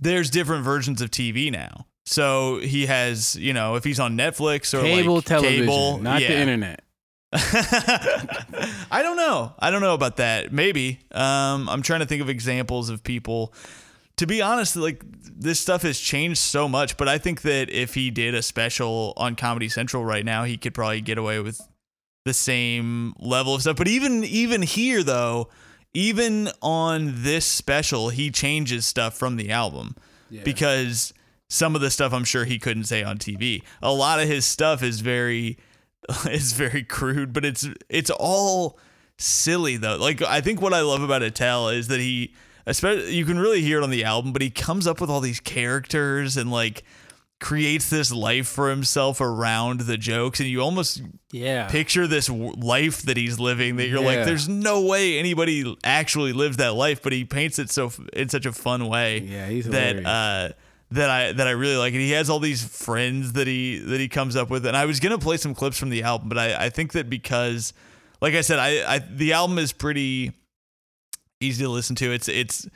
[0.00, 1.86] there's different versions of TV now.
[2.04, 6.22] So he has, you know, if he's on Netflix or cable like television, cable, not
[6.22, 6.28] yeah.
[6.28, 6.82] the internet.
[7.32, 9.52] I don't know.
[9.58, 10.52] I don't know about that.
[10.52, 11.00] Maybe.
[11.10, 13.52] Um, I'm trying to think of examples of people.
[14.18, 17.94] To be honest, like this stuff has changed so much, but I think that if
[17.94, 21.60] he did a special on Comedy Central right now, he could probably get away with
[22.26, 23.76] the same level of stuff.
[23.76, 25.48] But even even here though,
[25.94, 29.94] even on this special, he changes stuff from the album
[30.44, 31.14] because
[31.48, 33.62] some of the stuff I'm sure he couldn't say on TV.
[33.80, 35.56] A lot of his stuff is very
[36.28, 38.78] is very crude, but it's it's all
[39.16, 39.96] silly though.
[39.96, 42.34] Like I think what I love about Attell is that he
[42.66, 45.20] especially you can really hear it on the album, but he comes up with all
[45.20, 46.82] these characters and like
[47.38, 51.68] creates this life for himself around the jokes and you almost Yeah.
[51.68, 56.32] picture this w- life that he's living that you're like there's no way anybody actually
[56.32, 59.48] lives that life but he paints it so f- in such a fun way Yeah,
[59.48, 60.48] he's that uh
[60.92, 64.00] that I that I really like and he has all these friends that he that
[64.00, 66.38] he comes up with and I was gonna play some clips from the album but
[66.38, 67.74] I I think that because
[68.22, 70.32] like I said I I the album is pretty
[71.40, 72.12] easy to listen to.
[72.12, 72.66] It's it's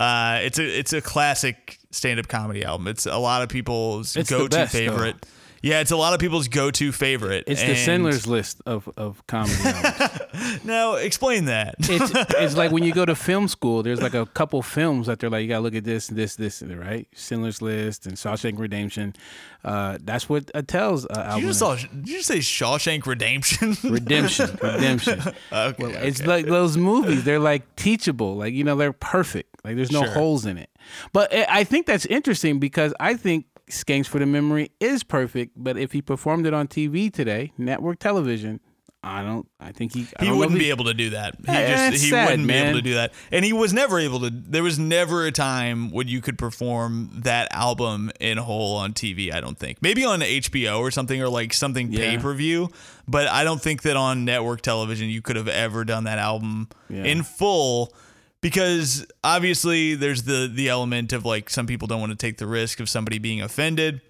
[0.00, 2.88] Uh, it's a it's a classic stand up comedy album.
[2.88, 5.26] It's a lot of people's go to favorite.
[5.62, 7.44] Yeah, it's a lot of people's go to favorite.
[7.46, 10.64] It's the Sandler's list of, of comedy albums.
[10.64, 11.74] Now explain that.
[11.80, 15.18] it's it's like when you go to film school, there's like a couple films that
[15.18, 17.06] they're like, you gotta look at this, this, this, and right?
[17.14, 19.14] Sandler's List and Shawshank Redemption.
[19.62, 21.40] Uh, that's what Attell's uh, album.
[21.42, 21.76] you just saw.
[21.76, 23.76] Did you just say Shawshank Redemption?
[23.84, 25.20] Redemption, Redemption.
[25.52, 27.24] okay, Well, it's like those movies.
[27.24, 28.36] They're like teachable.
[28.36, 29.48] Like you know, they're perfect.
[29.62, 30.12] Like there's no Sure.
[30.14, 30.70] holes in it.
[31.12, 35.52] But I I think that's interesting because I think Skanks for the Memory is perfect.
[35.56, 38.60] But if he performed it on TV today, network television,
[39.02, 39.48] I don't.
[39.58, 40.06] I think he.
[40.18, 41.34] I he wouldn't be able to do that.
[41.46, 43.14] He Yeah, just he sad, wouldn't be able to do that.
[43.32, 47.08] And he was never able to there was never a time when you could perform
[47.22, 49.80] that album in whole on TV, I don't think.
[49.80, 52.10] Maybe on HBO or something or like something Yeah.
[52.10, 52.68] pay-per-view,
[53.08, 56.68] but I don't think that on network television you could have ever done that album
[56.90, 57.04] Yeah.
[57.04, 57.94] in full
[58.40, 62.46] because obviously there's the the element of like some people don't want to take the
[62.46, 64.00] risk of somebody being offended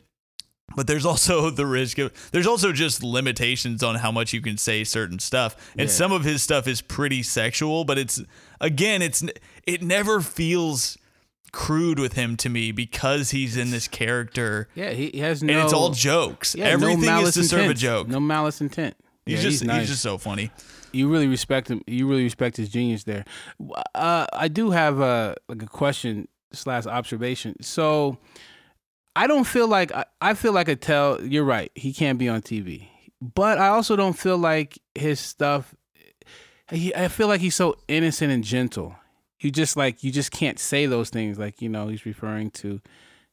[0.77, 4.57] but there's also the risk of there's also just limitations on how much you can
[4.57, 5.95] say certain stuff and Yeah.
[5.95, 8.23] some of his stuff is pretty sexual but it's
[8.61, 9.25] again it's
[9.67, 10.97] it never feels
[11.53, 15.53] crude with him to me because he's in this character Yeah, he, has no.
[15.53, 17.79] and it's all jokes yeah, everything no is to serve a intent.
[17.81, 18.95] joke No malice intent.
[19.27, 19.81] he's Yeah, just he's, nice.
[19.81, 20.53] he's just so funny
[20.93, 21.83] you really respect him.
[21.87, 23.25] You really respect his genius there.
[23.95, 27.63] Uh, I do have a like a question slash observation.
[27.63, 28.19] So
[29.17, 31.23] I don't feel like I, I feel like a tell.
[31.23, 31.71] You're right.
[31.75, 32.89] He can't be on TV,
[33.21, 35.75] but I also don't feel like his stuff.
[36.71, 38.95] He, I feel like he's so innocent and gentle.
[39.41, 41.39] You just like you just can't say those things.
[41.39, 42.81] Like you know, he's referring to.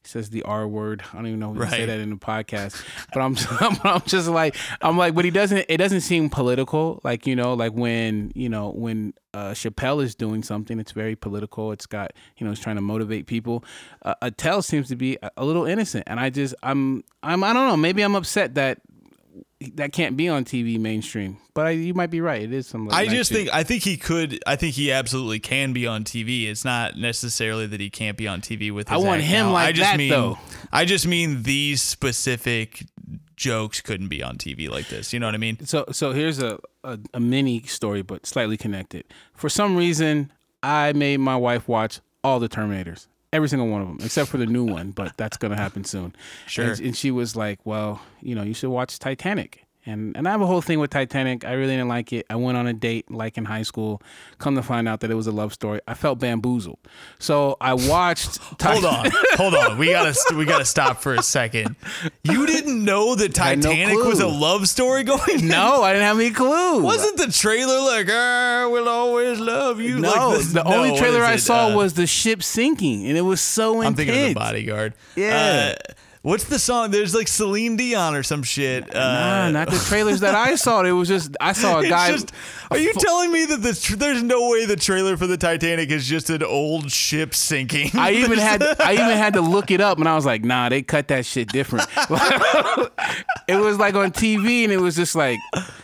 [0.08, 1.04] Says the R word.
[1.12, 3.36] I don't even know if he say that in the podcast, but I'm,
[3.84, 5.66] I'm just like I'm like, but he doesn't.
[5.70, 7.02] It doesn't seem political.
[7.04, 11.16] Like you know, like when you know when uh, Chappelle is doing something, it's very
[11.16, 11.72] political.
[11.72, 13.64] It's got you know, he's trying to motivate people.
[14.02, 17.54] Uh, Attell seems to be a, a little innocent, and I just I'm I'm I
[17.54, 17.78] don't know.
[17.78, 18.80] Maybe I'm upset that
[19.74, 21.38] that can't be on TV mainstream.
[21.54, 22.42] But I, you might be right.
[22.42, 22.90] It is some.
[22.92, 24.40] I just think I think he could.
[24.46, 26.48] I think he absolutely can be on TV.
[26.48, 28.90] It's not necessarily that he can't be on TV with.
[28.90, 29.54] His I want him now.
[29.54, 30.38] like I just that, mean, though.
[30.72, 32.86] I just mean these specific
[33.36, 35.14] jokes couldn't be on TV like this.
[35.14, 35.66] You know what I mean?
[35.66, 39.06] So so here's a, a a mini story, but slightly connected.
[39.34, 43.88] For some reason, I made my wife watch all the Terminators, every single one of
[43.88, 44.92] them, except for the new one.
[44.92, 46.16] But that's gonna happen soon.
[46.48, 46.72] Sure.
[46.72, 50.32] And, and she was like, "Well, you know, you should watch Titanic." And and I
[50.32, 51.46] have a whole thing with Titanic.
[51.46, 52.26] I really didn't like it.
[52.30, 54.02] I went on a date like in high school.
[54.38, 55.80] Come to find out that it was a love story.
[55.88, 56.78] I felt bamboozled.
[57.20, 58.38] So I watched.
[58.62, 59.78] Hold on, hold on.
[59.78, 61.76] We gotta we gotta stop for a second.
[62.24, 65.48] You didn't know that had no Titanic was a love story going?
[65.48, 66.84] No, I didn't have any clue.
[66.84, 70.00] Wasn't the trailer like "I will always love you"?
[70.00, 70.54] No, like this?
[70.54, 71.40] the No, only trailer I it?
[71.40, 73.88] saw Uh, was the ship sinking, and it was so intense.
[73.88, 74.94] I'm thinking of the bodyguard.
[75.16, 75.76] Yeah.
[75.78, 75.94] Uh,
[76.28, 76.92] what's the song?
[76.92, 78.94] There's like Celine Dion or some shit.
[78.94, 80.84] Uh, Nah, not the trailers that I saw.
[80.84, 82.12] It was just I saw a guy.
[82.12, 82.34] just-
[82.70, 85.90] are you telling me that the tr- there's no way the trailer for the Titanic
[85.90, 87.92] is just an old ship sinking?
[87.94, 90.68] I even had I even had to look it up, and I was like, "Nah,
[90.68, 91.88] they cut that shit different."
[93.48, 95.40] it was like on TV, and it was just like,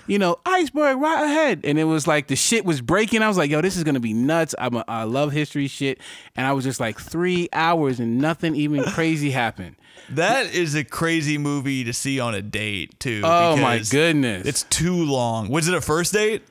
[0.07, 3.21] you know, iceberg right ahead, and it was like the shit was breaking.
[3.21, 5.99] I was like, "Yo, this is gonna be nuts." I'm a, I love history shit,
[6.35, 9.75] and I was just like three hours, and nothing even crazy happened.
[10.09, 13.21] That is a crazy movie to see on a date too.
[13.23, 14.45] Oh my goodness!
[14.47, 15.49] It's too long.
[15.49, 16.43] Was it a first date?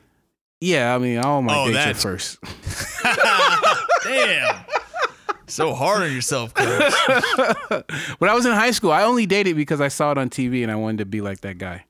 [0.61, 2.37] yeah, I mean, all my Oh, dates are first.
[4.03, 4.63] Damn.
[5.47, 6.93] so hard on yourself, Chris.
[8.19, 10.63] When I was in high school, I only dated because I saw it on TV
[10.63, 11.85] and I wanted to be like that guy.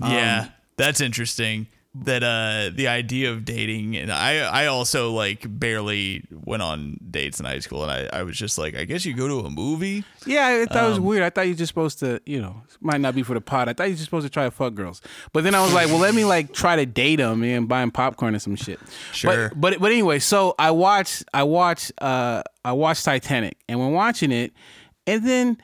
[0.00, 1.68] yeah, um, that's interesting.
[2.04, 7.40] That uh, the idea of dating, and I, I also like barely went on dates
[7.40, 9.50] in high school, and I, I was just like, I guess you go to a
[9.50, 10.04] movie.
[10.26, 11.22] Yeah, I thought it Um, was weird.
[11.22, 13.68] I thought you're just supposed to, you know, might not be for the pot.
[13.68, 15.00] I thought you're just supposed to try to fuck girls.
[15.32, 17.80] But then I was like, well, let me like try to date them and buy
[17.80, 18.78] 'em popcorn and some shit.
[19.12, 19.48] Sure.
[19.50, 23.92] But, but but anyway, so I watched I watched uh I watched Titanic, and when
[23.92, 24.52] watching it,
[25.06, 25.58] and then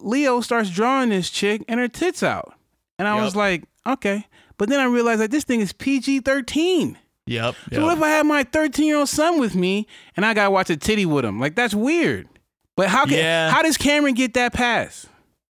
[0.00, 2.54] Leo starts drawing this chick and her tits out,
[2.98, 4.24] and I was like, okay.
[4.58, 6.98] But then I realized that this thing is PG thirteen.
[7.26, 7.54] Yep.
[7.72, 9.86] So what if I have my 13 year old son with me
[10.16, 11.38] and I gotta watch a titty with him?
[11.38, 12.26] Like that's weird.
[12.74, 13.50] But how can Yeah.
[13.50, 15.06] how does Cameron get that pass?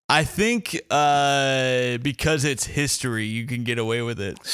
[0.08, 4.38] I think uh, because it's history, you can get away with it.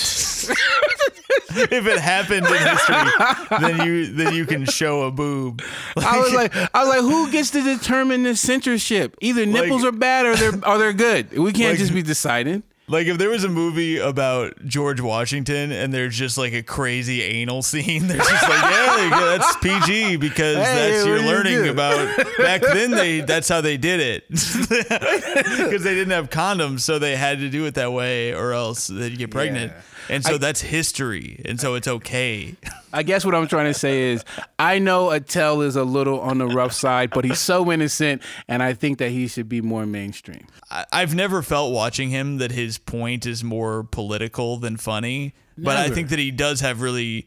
[1.55, 5.63] if it happened in history, then you then you can show a boob.
[5.97, 9.15] I was like, I was like, who gets to determine the censorship?
[9.21, 11.37] Either nipples Like- are bad or they're or they're good.
[11.39, 12.63] We can't Like- just be deciding.
[12.89, 17.23] Like if there was a movie about George Washington and there's just like a crazy
[17.23, 21.69] anal scene, they're just like, yeah, that's PG because Hey, that's you're do you learning
[21.69, 22.17] about.
[22.39, 27.17] Back then, they that's how they did it because they didn't have condoms, so they
[27.17, 29.73] had to do it that way, or else they'd get pregnant.
[29.73, 29.83] Yeah.
[30.09, 32.55] And so I- that's history, and so it's okay.
[32.93, 34.25] I guess what I'm trying to say is
[34.59, 38.63] I know Attell is a little on the rough side, but he's so innocent, and
[38.63, 40.47] I think that he should be more mainstream.
[40.71, 45.77] I- I've never felt watching him that his point is more political than funny, but
[45.77, 47.27] I think that he does have really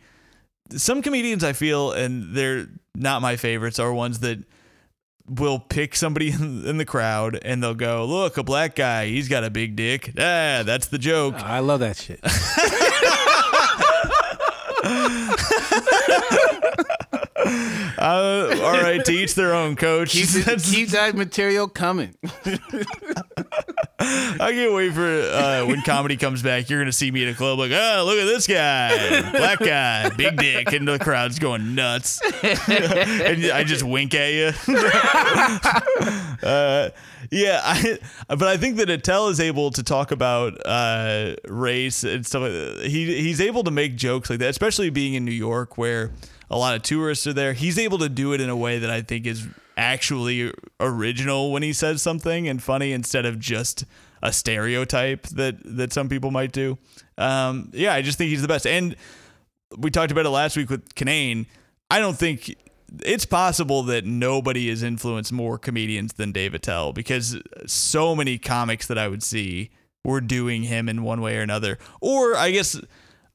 [0.72, 4.40] some comedians I feel, and they're not my favorites, are ones that
[5.28, 9.30] will pick somebody in, in the crowd and they'll go, "Look, a black guy, he's
[9.30, 11.36] got a big dick." Ah, that's the joke.
[11.36, 12.20] I love that shit.
[18.06, 20.12] Uh, all right, to each their own, coach.
[20.12, 22.14] Keep, keep that material coming.
[23.98, 26.70] I can't wait for uh, when comedy comes back.
[26.70, 30.10] You're gonna see me at a club like, oh, look at this guy, black guy,
[30.10, 32.22] big dick, and the crowd's going nuts.
[32.44, 34.52] and I just wink at you.
[36.48, 36.90] uh,
[37.32, 37.98] yeah, I,
[38.28, 42.44] but I think that Attell is able to talk about uh, race and stuff.
[42.44, 42.86] Like that.
[42.86, 46.12] He he's able to make jokes like that, especially being in New York where
[46.50, 47.54] a lot of tourists are there.
[47.54, 51.64] He's able to do it in a way that I think is actually original when
[51.64, 53.86] he says something and funny instead of just
[54.22, 56.78] a stereotype that that some people might do.
[57.18, 58.66] Um, yeah, I just think he's the best.
[58.66, 58.96] And
[59.78, 61.46] we talked about it last week with Kanane.
[61.92, 62.56] I don't think
[63.04, 68.88] it's possible that nobody has influenced more comedians than Dave Attell because so many comics
[68.88, 69.72] that I would see
[70.04, 71.78] were doing him in one way or another.
[72.00, 72.80] Or I guess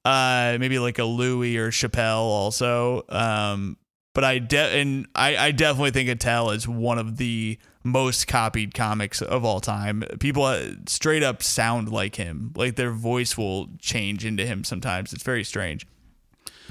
[0.05, 3.05] uh, maybe like a Louis or Chappelle also.
[3.09, 3.77] Um,
[4.15, 8.75] but I de- and I, I definitely think Attell is one of the most copied
[8.75, 10.03] comics of all time.
[10.19, 12.53] People uh, straight up sound like him.
[12.57, 15.13] Like their voice will change into him sometimes.
[15.13, 15.87] It's very strange.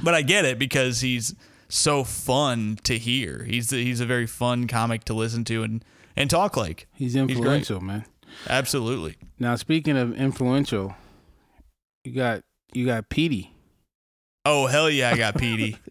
[0.01, 1.35] But I get it because he's
[1.67, 3.43] so fun to hear.
[3.43, 5.83] He's he's a very fun comic to listen to and
[6.15, 6.87] and talk like.
[6.93, 8.05] He's influential, man.
[8.47, 9.17] Absolutely.
[9.39, 10.95] Now, speaking of influential,
[12.03, 13.53] you got you got Petey.
[14.45, 15.77] Oh hell yeah, I got Petey.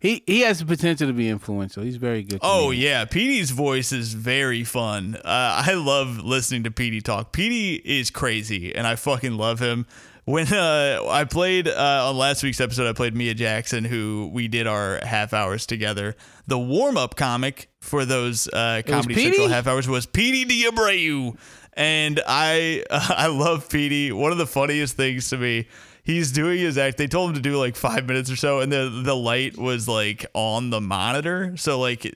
[0.00, 1.84] He he has the potential to be influential.
[1.84, 2.40] He's very good.
[2.42, 2.82] Oh comedian.
[2.82, 5.14] yeah, Petey's voice is very fun.
[5.14, 7.32] Uh, I love listening to Petey talk.
[7.32, 9.86] Petey is crazy, and I fucking love him.
[10.24, 14.48] When uh, I played uh, on last week's episode, I played Mia Jackson, who we
[14.48, 16.14] did our half hours together.
[16.46, 21.36] The warm up comic for those uh, Comedy Central half hours was Petey DeAbreu,
[21.74, 24.10] and I I love Petey.
[24.10, 25.68] One of the funniest things to me.
[26.02, 26.96] He's doing his act.
[26.96, 29.86] They told him to do like five minutes or so, and the the light was
[29.88, 31.56] like on the monitor.
[31.56, 32.14] So like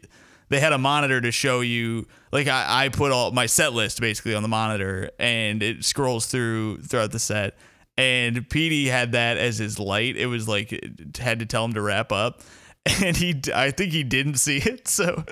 [0.48, 4.00] they had a monitor to show you like I, I put all my set list
[4.00, 7.56] basically on the monitor and it scrolls through throughout the set
[7.96, 11.72] and Petey had that as his light it was like it had to tell him
[11.74, 12.42] to wrap up
[13.02, 15.24] and he I think he didn't see it so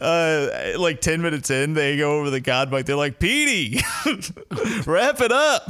[0.00, 3.80] uh like 10 minutes in they go over the god mic they're like Petey
[4.86, 5.64] wrap it up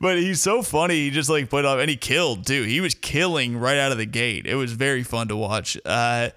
[0.00, 0.94] but he's so funny.
[0.94, 2.62] He just like put up and he killed too.
[2.62, 4.46] He was killing right out of the gate.
[4.46, 5.76] It was very fun to watch.
[5.84, 6.30] Uh,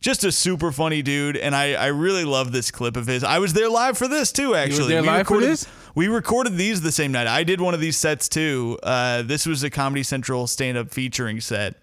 [0.00, 3.24] just a super funny dude, and I, I really love this clip of his.
[3.24, 4.54] I was there live for this too.
[4.54, 5.66] Actually, there we live for this?
[5.94, 7.26] We recorded these the same night.
[7.26, 8.78] I did one of these sets too.
[8.82, 11.76] Uh, this was a Comedy Central stand-up featuring set.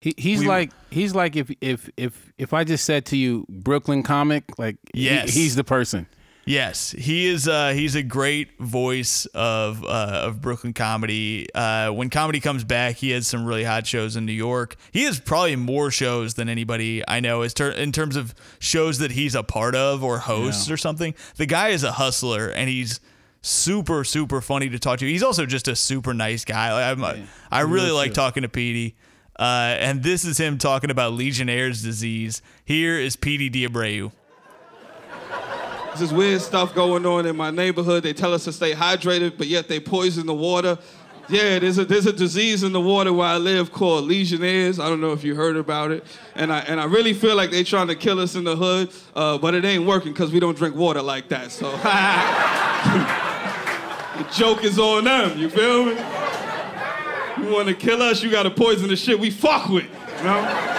[0.00, 3.44] He, he's We- like he's like if if if if I just said to you
[3.48, 5.34] Brooklyn comic, like he- Yes.
[5.34, 6.06] he's the person.
[6.46, 7.46] Yes, he is.
[7.46, 11.46] Uh, he's a great voice of uh, of Brooklyn comedy.
[11.54, 14.74] Uh, when comedy comes back, he has some really hot shows in New York.
[14.90, 18.98] He has probably more shows than anybody I know as ter- in terms of shows
[18.98, 21.14] that he's a part of or hosts or something.
[21.36, 23.00] The guy is a hustler, and he's
[23.42, 25.06] super super funny to talk to.
[25.06, 26.72] He's also just a super nice guy.
[26.72, 28.96] Like, I'm, I really Real like talking to Petey.
[29.40, 32.42] Uh, and this is him talking about Legionnaire's disease.
[32.66, 34.12] Here is Petey DeAbreu.
[35.92, 38.02] This is weird stuff going on in my neighborhood.
[38.02, 40.76] They tell us to stay hydrated, but yet they poison the water.
[41.30, 44.78] Yeah, there's a there's a disease in the water where I live called Legionnaires.
[44.78, 47.50] I don't know if you heard about it, and I and I really feel like
[47.50, 50.40] they're trying to kill us in the hood, uh, but it ain't working because we
[50.40, 51.50] don't drink water like that.
[51.50, 51.70] So
[54.18, 55.38] the joke is on them.
[55.38, 56.19] You feel me?
[57.38, 58.22] You want to kill us?
[58.22, 59.84] You got to poison the shit we fuck with.
[60.18, 60.76] You know?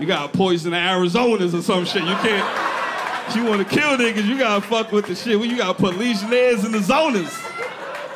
[0.00, 2.02] You gotta poison the Arizonas or some shit.
[2.02, 3.36] You can't.
[3.36, 5.38] You wanna kill niggas, you gotta fuck with the shit.
[5.38, 7.36] Well, you gotta put legionnaires in the zonas.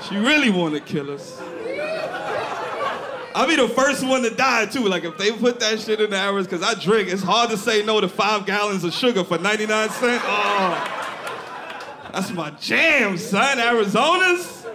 [0.08, 1.40] She really wanna kill us.
[3.34, 4.84] I'll be the first one to die too.
[4.86, 7.56] Like if they put that shit in the hours, cause I drink, it's hard to
[7.56, 10.22] say no to five gallons of sugar for 99 cents.
[10.24, 11.01] Oh,
[12.12, 13.58] that's my jam, son.
[13.58, 14.66] Arizona's.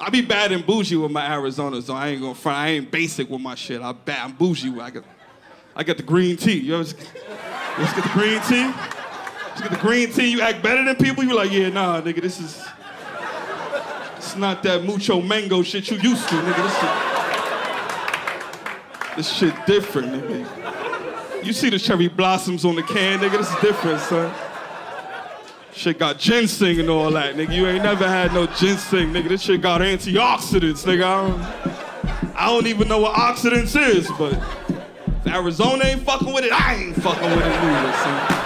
[0.00, 2.58] I be bad and bougie with my Arizonas, so I ain't gonna front.
[2.58, 3.80] I ain't basic with my shit.
[3.80, 4.78] I bad, I'm bougie.
[4.78, 5.04] I got,
[5.74, 6.58] I got the green tea.
[6.58, 8.70] You ever, just get the green tea?
[9.50, 10.28] Just get the green tea.
[10.28, 11.24] You act better than people.
[11.24, 12.62] You like, yeah, nah, nigga, this is.
[14.16, 16.62] It's not that mucho mango shit you used to, nigga.
[19.16, 21.44] This shit, this shit different, nigga.
[21.44, 23.38] You see the cherry blossoms on the can, nigga.
[23.38, 24.32] This is different, son.
[25.76, 27.54] Shit got ginseng and all that, nigga.
[27.54, 29.28] You ain't never had no ginseng, nigga.
[29.28, 31.04] This shit got antioxidants, nigga.
[31.04, 36.44] I don't, I don't even know what oxidants is, but if Arizona ain't fucking with
[36.44, 38.45] it, I ain't fucking with it neither,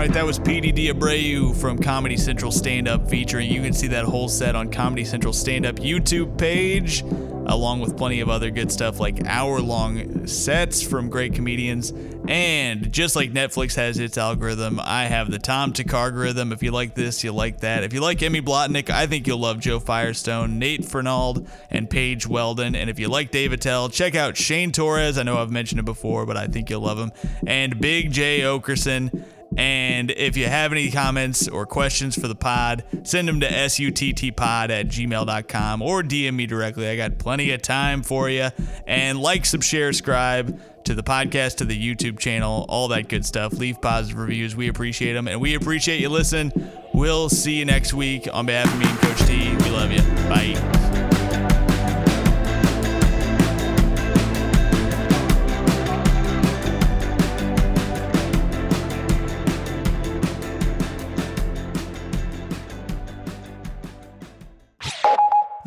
[0.00, 3.50] right, that was Petey DeAbreu from Comedy Central Stand Up featuring.
[3.50, 7.98] You can see that whole set on Comedy Central Stand Up YouTube page, along with
[7.98, 11.92] plenty of other good stuff like hour long sets from great comedians.
[12.26, 16.50] And just like Netflix has its algorithm, I have the Tom algorithm.
[16.52, 17.84] If you like this, you like that.
[17.84, 22.26] If you like Emmy Blotnick, I think you'll love Joe Firestone, Nate Fernald, and Paige
[22.26, 22.74] Weldon.
[22.74, 25.18] And if you like Dave Attell, check out Shane Torres.
[25.18, 27.12] I know I've mentioned it before, but I think you'll love him.
[27.46, 29.26] And Big Jay Oakerson.
[29.56, 34.70] And if you have any comments or questions for the pod, send them to suttpod
[34.70, 36.88] at gmail.com or DM me directly.
[36.88, 38.50] I got plenty of time for you.
[38.86, 43.52] And like, subscribe, subscribe to the podcast, to the YouTube channel, all that good stuff.
[43.52, 44.56] Leave positive reviews.
[44.56, 45.28] We appreciate them.
[45.28, 46.52] And we appreciate you listening.
[46.94, 48.28] We'll see you next week.
[48.32, 50.02] On behalf of me and Coach T, we love you.
[50.28, 51.09] Bye.